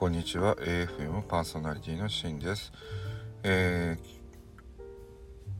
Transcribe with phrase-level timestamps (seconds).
[0.00, 0.56] こんにちは。
[0.56, 2.72] AFM パーソナリティのシンです。
[3.42, 4.19] えー、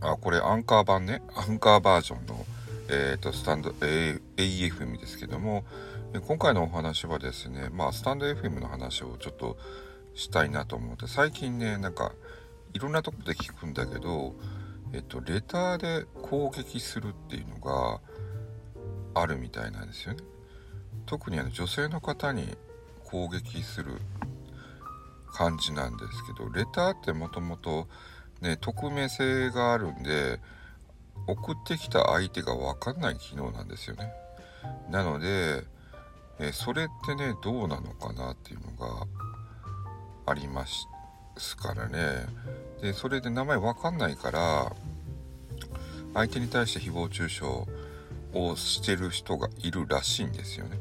[0.01, 2.47] あ、これアンカー版ね、アンカーバージョンの、
[2.89, 5.65] えーと、スタンド、A、AFM ですけども、
[6.27, 9.57] 今回のお話はですね、まあ、スタンド FM の話をちょっと
[10.15, 12.13] したいなと思って、最近ね、なんか、
[12.73, 14.35] いろんなとこで聞くんだけど、
[14.93, 18.01] えっと、レターで攻撃するっていうのが
[19.15, 20.21] あるみたいなんですよね。
[21.07, 22.57] 特にあの女性の方に
[23.05, 24.01] 攻撃する
[25.33, 27.89] 感じなんですけどレターってもともと
[28.41, 30.41] ね匿名性があるんで
[31.27, 34.13] 送ってきた相手が分かんない機能なんですよね。
[34.91, 35.65] なので
[36.39, 39.07] えそれってねどうなのかなっていうのが
[40.27, 40.65] ありま
[41.37, 42.27] すからね。
[42.81, 44.73] でそれで名前分かんないから
[46.15, 47.45] 相手に対して誹謗中傷
[48.33, 50.79] をしてる人がいるらしいんですよね。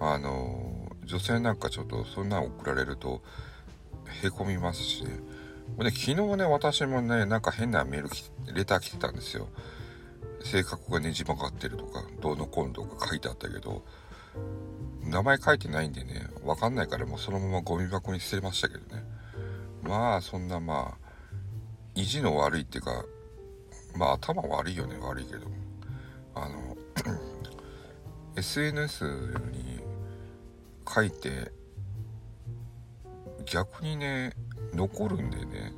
[0.00, 3.22] あの女性なんかちょっとそんなん送られると
[4.22, 5.10] へこみますしね。
[5.78, 9.48] で昨日ね、私もね、なんか変なメール、レター来てたんですよ。
[10.44, 13.82] 性格がねじ曲がってるとか、どうのこうのとか書いてあったけど、
[15.04, 19.04] 名前書いてないんでね、わかんないからもうそのままゴミ箱に捨てましたけどね。
[19.82, 21.10] まあ、そんなまあ、
[21.94, 23.04] 意地の悪いっていうか、
[23.96, 25.46] まあ頭悪いよね、悪いけど。
[26.34, 26.76] あの、
[28.36, 29.04] SNS
[29.52, 29.80] に
[30.88, 31.52] 書いて
[33.44, 34.32] 逆にね
[34.74, 35.72] 残るんでね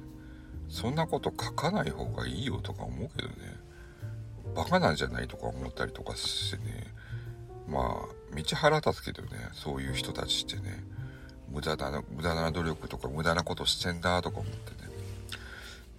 [0.69, 3.35] そんなこと書かない方がいいよとか思うけどね
[4.55, 6.87] バカなんじゃないとか思ったりとかしてね
[7.69, 10.83] まあ道腹立つけどねそういう人たちってね
[11.51, 14.91] 無駄な無駄な努力とか無駄なことしてんだとか思ってね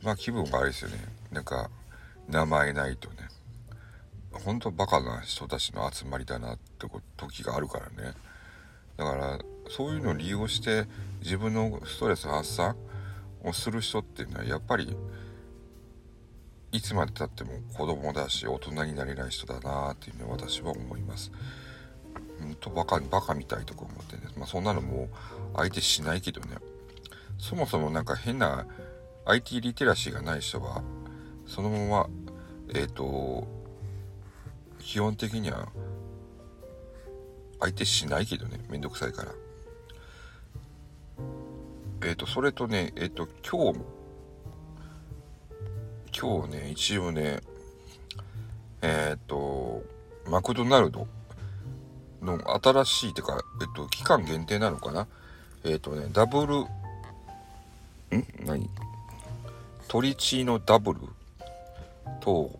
[0.03, 0.97] まあ気分があれですよね。
[1.31, 1.69] なんか
[2.29, 3.16] 名前ないとね
[4.31, 8.13] ほんとバカな人たちの集まりだなって時があるからね。
[8.97, 9.39] だから
[9.69, 10.85] そういうのを利用して
[11.22, 12.75] 自分のストレス発散
[13.45, 14.95] をする人っていうのはやっぱり
[16.72, 21.31] いつまでたっても子供だし大人になれない人だなっていうのは私は思います。
[22.39, 25.07] ほんとバカバカみたいとか思ってね、まあ、そんなのも
[25.55, 26.57] 相手しないけどね。
[27.38, 28.66] そもそもなんか変な
[29.25, 30.84] IT リテラシーがない人は
[31.47, 32.09] そのまま
[32.73, 33.47] えっ、ー、と
[34.79, 35.69] 基本的には
[37.59, 38.59] 相手しないけどね。
[38.69, 39.31] めんどくさいから。
[42.05, 43.79] えっ、ー、とそれとねえっ、ー、と今日
[46.17, 47.41] 今日ね一応ね
[48.83, 49.81] えっ、ー、と
[50.29, 51.07] マクドナルド
[52.21, 55.07] の新しいてかえっと期間限定なのかな？
[55.63, 56.67] えっ、とねダブルん？
[58.45, 58.69] 何？
[59.87, 60.99] トリチーノダブル
[62.22, 62.51] と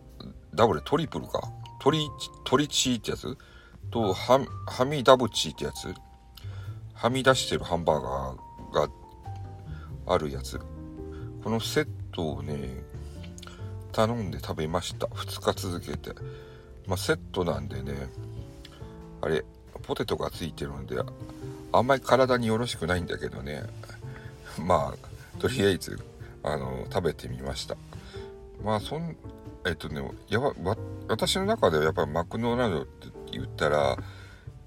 [0.54, 1.40] ダブルトリプルか。
[1.80, 2.08] トリ
[2.42, 3.38] トリチーってやつ？
[3.92, 5.94] とははみダブチーってやつ。
[6.94, 8.45] はみ出してるハンバーガー
[10.06, 10.60] あるやつ。
[11.42, 12.82] このセットをね
[13.92, 15.06] 頼んで食べました。
[15.06, 16.12] 2日続けて。
[16.86, 18.08] まあセットなんでね
[19.20, 19.44] あれ
[19.82, 20.96] ポテトがついてるので
[21.72, 23.64] あんまり体によろしくないんだけどね。
[24.58, 25.98] まあとりあえず
[26.42, 27.76] あの食べてみました。
[28.64, 29.16] まあそん
[29.66, 30.54] えっとねやば
[31.08, 33.96] 私の中ではやっぱりマクドナルドって言ったら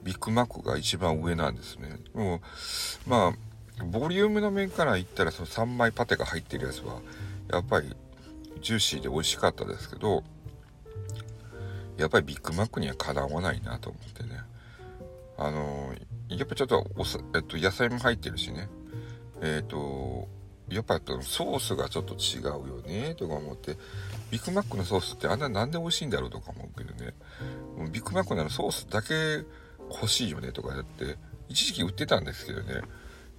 [0.03, 1.99] ビッグマックが一番上なんですね。
[2.13, 2.39] もう
[3.09, 3.48] まあ
[3.85, 6.99] ボリュームの面から言ったらその3枚パテが入ってるやつは
[7.51, 7.95] やっぱり
[8.61, 10.23] ジューシーで美味しかったですけど
[11.97, 14.39] やっぱりビッグマックにはかなわないなと思ってね。
[15.37, 15.93] あの
[16.29, 17.03] やっぱちょっとお、
[17.35, 18.69] えっと、野菜も入ってるしね。
[19.41, 20.27] えっ、と
[20.69, 23.75] やっぱソースがちょっと違うよねとか思って。
[24.31, 27.13] ビッグマックのソースってあんななんで美味しいんだろうとか思うけどね。
[27.91, 29.43] ビッグマックならソースだけ
[29.89, 31.17] 欲しいよねとかだって
[31.49, 32.81] 一時期売ってたんですけどね。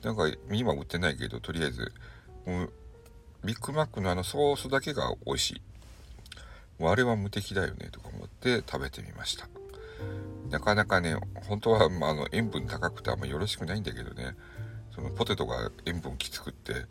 [0.02, 1.92] なんか今売ってないけどとりあえず
[2.46, 2.72] もう
[3.44, 5.62] ビッグマックのあのソースだけが美味しい。
[6.78, 9.48] もうあれは無敵だよねとか思って食べてみました。
[10.50, 11.16] なかなかね
[11.46, 14.34] 本当は、まあ、あの塩分高くてあんまよろしくないんだけどね。
[14.94, 16.86] そのポテトが塩分きつくって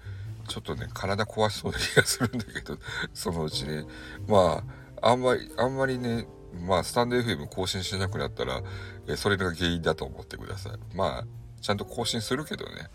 [0.50, 2.78] ちょっとね、体壊しそうな気がするんだけど、
[3.14, 3.86] そのうちね、
[4.28, 4.64] ま
[5.02, 6.28] あ、あんまり、あんまりね、
[6.68, 8.62] まあ、スタンド FM 更新しなくなったら、
[9.08, 10.96] えそれが原因だと思ってください。
[10.96, 11.26] まあ、
[11.62, 12.90] ちゃんと更新するけどね、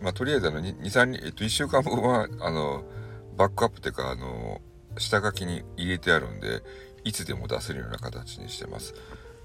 [0.00, 2.84] まあ、とりあえずあの、2、2 3、えっと、1週間分は、あの、
[3.36, 4.60] バックアップっていうか、あの、
[4.98, 6.62] 下書きに入れてあるんで、
[7.04, 8.94] いつでも出せるような形にしてます。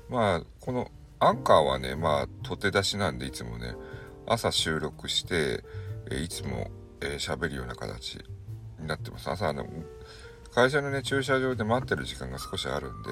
[0.09, 0.89] まあ、この
[1.19, 3.75] アンカーはね、まあ、取って出しなんで、いつもね、
[4.25, 5.63] 朝収録して、
[6.09, 8.19] えいつも喋、えー、るような形
[8.79, 9.29] になってます。
[9.29, 9.65] 朝、あの、
[10.53, 13.09] 会社のね、駐車場で待ってる時間が少しあるんで、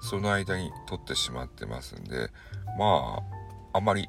[0.00, 2.30] その間に撮ってしまってますんで、
[2.78, 3.22] ま
[3.72, 4.08] あ、あまり、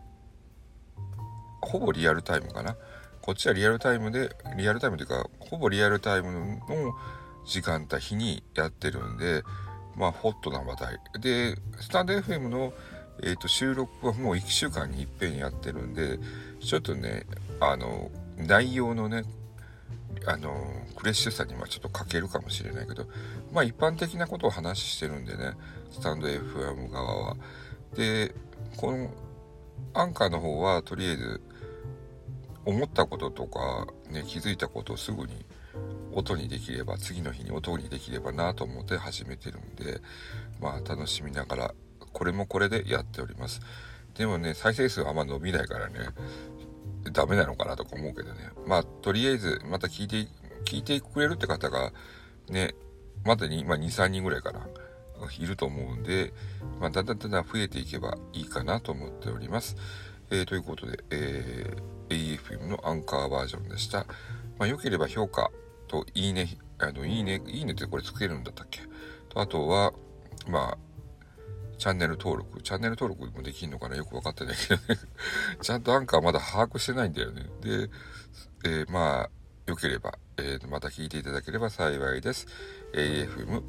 [1.68, 2.78] ほぼリアルタイムかな。
[3.22, 6.94] こっちはリアルタイムで、リアルタイムというか、ほぼリアルタイムの
[7.46, 9.44] 時間帯日にやってるんで、
[9.98, 11.00] まあ、ホットな話題。
[11.20, 12.74] で、スタンド FM の、
[13.22, 16.20] えっ、ー、と、収録はもう1週間にいっぺんやってるんで、
[16.62, 17.26] ちょっとね、
[17.60, 19.24] あの、内容のね、
[20.26, 20.54] あの、
[20.96, 23.08] クレッシュさにはちょっと欠けるかもしれないけど、
[23.52, 25.54] まあ一般的なことを話してるんでね、
[25.92, 27.38] スタンド FM 側は。
[27.96, 28.34] で、
[28.78, 29.10] この
[29.94, 31.42] アンカーの方はとりあえず
[32.68, 35.46] 思ったこととか、ね、気づいたことをすぐに
[36.12, 40.02] 音にできれば、次の日に音にできればなと思って始めてるんで、
[40.60, 41.74] まあ楽しみながら、
[42.12, 43.62] これもこれでやっております。
[44.16, 46.10] でもね、再生数はあんま伸びないからね、
[47.14, 48.50] ダメなのかなとか思うけどね。
[48.66, 50.30] まあ、とりあえず、また聞いて、
[50.66, 51.94] 聞いてくれるって方が、
[52.50, 52.76] ね、
[53.24, 54.68] まだに、ま、2、3人ぐらいかな、
[55.40, 56.34] いると思うんで、
[56.82, 59.78] まあ、だんだんだんだん増えていけばいいかなと思っております。
[60.32, 64.06] えー、ということで、えー、AFM のアンカーバージョンでした。
[64.58, 65.52] まあ、良ければ評価
[65.88, 68.82] といいね、あの、いいね、いいねってこれつけるんだったっけ？
[69.30, 69.94] と、あとは、
[70.48, 70.78] まあ、
[71.78, 72.62] チャンネル登録。
[72.62, 73.96] チャンネル登録もできんのかな？
[73.96, 75.00] よくわかってないけどね
[75.62, 77.44] ちゃんとアンカーまだ把握してないんだよね。
[77.62, 77.90] で、
[78.66, 79.30] えー、まあ、
[79.68, 82.48] 良ければ、えー、また聞いていただければ幸いです。
[82.94, 83.62] AFM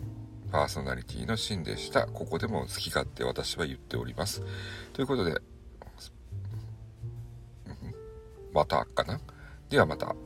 [0.50, 2.06] パーソナリティのシンでした。
[2.06, 4.43] ここでも好き勝手私は言っております。
[4.94, 5.43] ということで、
[8.59, 9.21] またかな
[9.71, 10.17] ではまた。